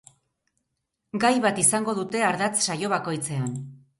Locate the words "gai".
1.25-1.31